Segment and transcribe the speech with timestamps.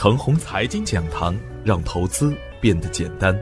[0.00, 3.38] 腾宏财经讲堂，让投资变得简单。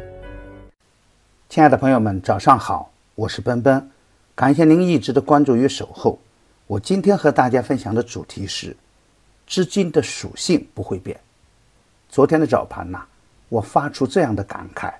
[1.48, 3.90] 亲爱的朋友们，早上好，我是奔奔，
[4.34, 6.18] 感谢您一直的关注与守候。
[6.66, 8.76] 我今天和大家分享的主题是：
[9.46, 11.16] 资金的属性不会变。
[12.08, 13.04] 昨天的早盘呐，
[13.48, 14.92] 我发出这样的感慨：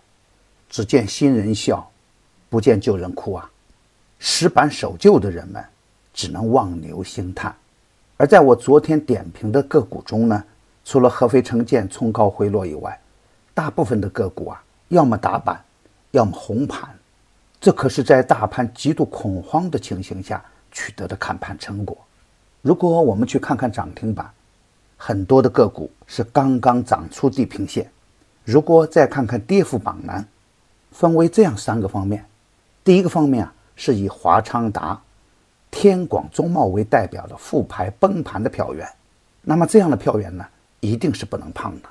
[0.70, 1.90] 只见新人笑，
[2.48, 3.50] 不见旧人哭啊！
[4.20, 5.64] 死板守旧的人们
[6.14, 7.52] 只能望牛兴叹。
[8.16, 10.44] 而在我昨天点评的个股中呢，
[10.88, 12.98] 除了合肥城建冲高回落以外，
[13.52, 15.62] 大部分的个股啊，要么打板，
[16.12, 16.88] 要么红盘。
[17.60, 21.94] 这可是在大盘极度恐慌的情形下取得的看盘成果。
[22.62, 24.30] 如果我们去看看涨停板，
[24.96, 27.86] 很多的个股是刚刚涨出地平线。
[28.42, 30.24] 如果再看看跌幅榜呢，
[30.90, 32.24] 分为这样三个方面。
[32.82, 34.98] 第一个方面啊，是以华昌达。
[35.70, 38.88] 天广中茂为代表的复牌崩盘的票源，
[39.42, 40.46] 那么这样的票源呢，
[40.80, 41.88] 一定是不能碰的。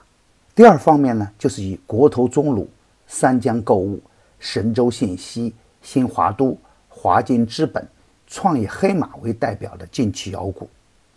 [0.55, 2.67] 第二方面呢，就是以国投中鲁、
[3.07, 4.01] 三江购物、
[4.39, 6.57] 神州信息、新华都、
[6.89, 7.87] 华金资本、
[8.27, 10.69] 创业黑马为代表的近期妖股，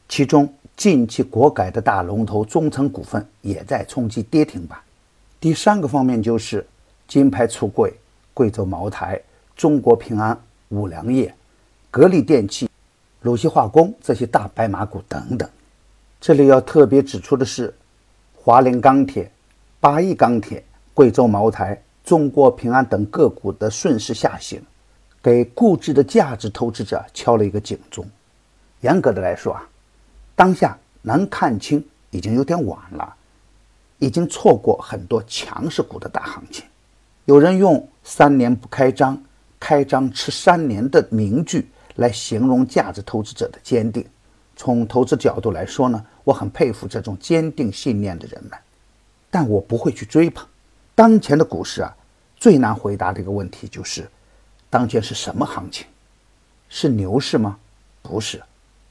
[0.09, 4.79] 其中近期国改的大龙头中成股份也在冲击跌停板。
[5.41, 6.67] 第三个方面就是
[7.09, 7.93] 金牌橱柜，
[8.35, 9.21] 贵州茅台、
[9.57, 11.35] 中国平安、五粮液。
[11.91, 12.71] 格力电器、
[13.23, 15.49] 鲁西化工这些大白马股等等，
[16.21, 17.75] 这里要特别指出的是，
[18.35, 19.33] 华菱钢铁、
[19.81, 20.63] 八亿钢铁、
[20.93, 24.63] 贵州茅台、中国平安等个股的顺势下行，
[25.23, 28.07] 给固执的价值投资者敲了一个警钟。
[28.83, 29.67] 严格的来说啊，
[30.37, 33.15] 当下能看清已经有点晚了，
[33.99, 36.67] 已经错过很多强势股的大行情。
[37.25, 39.19] 有人用“三年不开张，
[39.59, 41.71] 开张吃三年”的名句。
[41.97, 44.03] 来形容价值投资者的坚定。
[44.63, 48.53] 从投资角度来说呢，我很佩服这种坚定信念的人们，
[49.31, 50.47] 但我不会去追捧。
[50.95, 51.97] 当前的股市啊，
[52.37, 54.07] 最难回答的一个问题就是：
[54.69, 55.87] 当前是什么行情？
[56.69, 57.57] 是牛市吗？
[58.03, 58.39] 不是。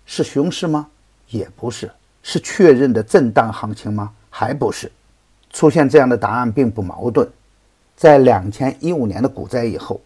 [0.07, 0.89] 是熊市吗？
[1.27, 1.91] 也不是。
[2.23, 4.11] 是确认的震荡行情吗？
[4.31, 4.91] 还不是。
[5.51, 7.29] 出现这样的答案并不矛盾。
[7.95, 10.01] 在两千一五年的股灾以后。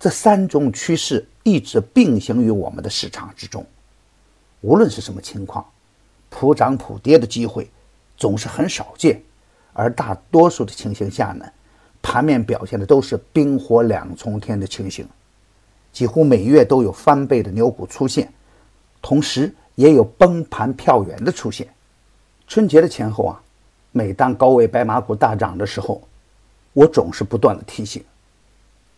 [0.00, 3.64] 这三种趋势一直并行于我们的市场之中，
[4.64, 5.62] 无论是什么情况，
[6.30, 7.70] 普涨普跌的机会
[8.16, 9.20] 总是很少见，
[9.74, 11.44] 而大多数的情形下呢，
[12.00, 15.06] 盘面表现的都是冰火两重天的情形，
[15.92, 18.32] 几乎每月都有翻倍的牛股出现，
[19.02, 21.68] 同时也有崩盘票源的出现。
[22.48, 23.42] 春节的前后啊，
[23.92, 26.00] 每当高位白马股大涨的时候，
[26.72, 28.02] 我总是不断的提醒。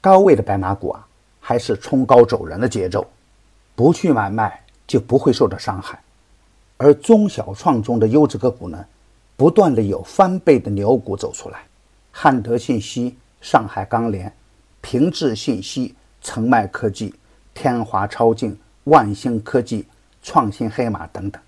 [0.01, 1.05] 高位的白马股啊，
[1.41, 3.05] 还是冲高走人的节奏，
[3.75, 6.01] 不去买卖就不会受到伤害。
[6.77, 8.85] 而中小创中的优质个股呢，
[9.37, 11.65] 不断的有翻倍的牛股走出来，
[12.13, 14.33] 汉德信息、上海钢联、
[14.81, 17.15] 平治信息、澄迈科技、
[17.55, 19.87] 天华超净、万兴科技、
[20.23, 21.41] 创新黑马等等，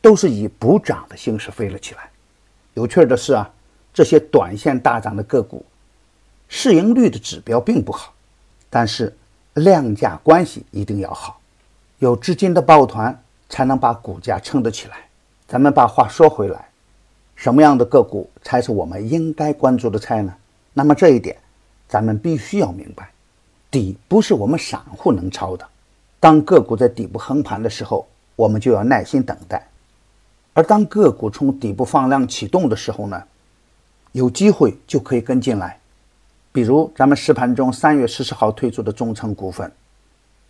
[0.00, 2.10] 都是以补涨的形式飞了起来。
[2.74, 3.50] 有趣的是啊，
[3.94, 5.64] 这些短线大涨的个股。
[6.48, 8.14] 市盈率的指标并不好，
[8.70, 9.16] 但是
[9.54, 11.40] 量价关系一定要好，
[11.98, 14.96] 有资金的抱团才能把股价撑得起来。
[15.48, 16.68] 咱们把话说回来，
[17.34, 20.34] 什么样的个股才是我们应该关注的菜呢？
[20.74, 21.36] 那么这一点，
[21.88, 23.08] 咱们必须要明白，
[23.70, 25.66] 底不是我们散户能抄的。
[26.20, 29.58] 当个股在底部横盘的时候，我们就要耐心等待；
[30.52, 33.22] 而当个股从底部放量启动的时候呢，
[34.12, 35.78] 有机会就可以跟进来。
[36.52, 39.70] 比如咱们实盘中三月十四号推出的中成股份，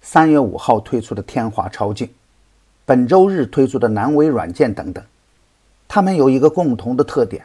[0.08, 2.08] 三月五号推出的天华超净，
[2.84, 5.04] 本周日推出的南威软件等等，
[5.88, 7.44] 它们有一个共同的特点，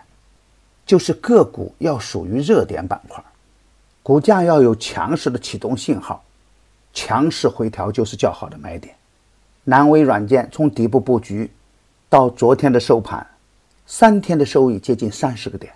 [0.85, 3.23] 就是个股要属于热点板块，
[4.03, 6.23] 股价要有强势的启动信号，
[6.93, 8.93] 强势回调就是较好的买点。
[9.63, 11.49] 南威软件从底部布局
[12.09, 13.25] 到昨天的收盘，
[13.87, 15.73] 三天的收益接近三十个点，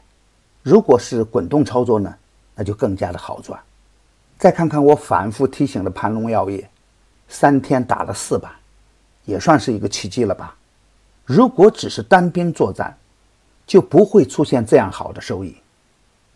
[0.62, 2.14] 如果是滚动操作呢？
[2.54, 3.60] 那就更加的好赚。
[4.38, 6.70] 再看看我反复提醒的盘龙药业，
[7.28, 8.52] 三天打了四板，
[9.26, 10.56] 也算是一个奇迹了吧？
[11.26, 12.96] 如果只是单兵作战，
[13.66, 15.56] 就不会出现这样好的收益。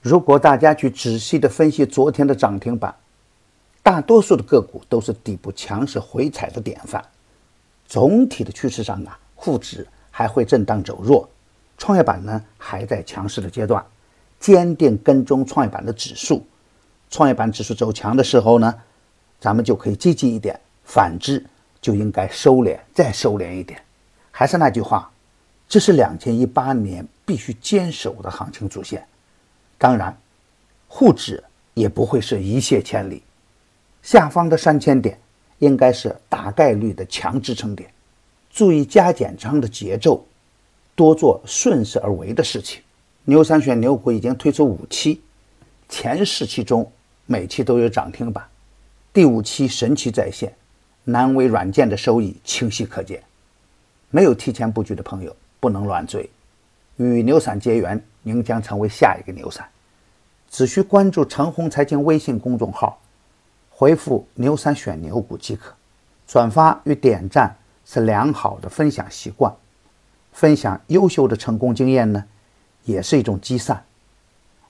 [0.02, 2.96] 如果大家去仔细的分析昨天的涨停板，
[3.84, 7.04] 大多数的个股都是底部强势回踩的典范。
[7.86, 11.30] 总体的趋势上啊，沪指还会震荡走弱，
[11.78, 13.86] 创业板呢还在强势的阶段。
[14.40, 16.46] 坚定跟踪创业板的指数，
[17.10, 18.74] 创业板指数走强的时候呢，
[19.40, 20.56] 咱们就可以积极一点；
[20.92, 21.46] 反之，
[21.80, 23.80] 就应该收敛，再收敛一点。
[24.32, 25.08] 还是那句话，
[25.68, 29.06] 这是两千一八年必须坚守的行情主线。
[29.78, 30.18] 当然，
[30.88, 31.44] 沪指
[31.76, 33.22] 也不会是一泻千里，
[34.02, 35.16] 下方的三千点
[35.60, 37.88] 应该是大概率的强支撑点。
[38.50, 40.26] 注意加减仓的节奏，
[40.96, 42.82] 多做顺势而为的事情。
[43.26, 45.22] 牛三选牛股已经推出五期，
[45.88, 46.92] 前四期中
[47.28, 48.44] 每期都有涨停板，
[49.14, 50.52] 第五期神奇再现，
[51.04, 53.24] 南威软件的收益清晰可见。
[54.12, 56.30] 没有提前布局的朋友不能乱追，
[56.98, 59.68] 与牛散结缘，您将成为下一个牛散。
[60.50, 63.00] 只需关注陈红财经微信公众号，
[63.70, 65.74] 回复“牛散选牛股”即可。
[66.26, 67.56] 转发与点赞
[67.86, 69.54] 是良好的分享习惯，
[70.32, 72.24] 分享优秀的成功经验呢，
[72.86, 73.84] 也是一种积善。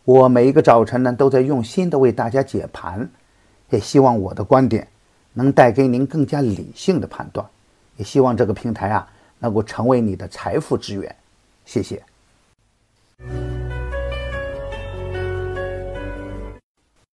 [0.04, 3.10] 我每一个早晨呢，都在用心的为大家解盘，
[3.70, 4.88] 也希望我的观点
[5.34, 7.46] 能带给您更加理性的判断
[7.98, 9.08] 也希望这个平台啊
[9.40, 11.16] 能够成为你的财富之源。
[11.66, 12.02] 谢谢。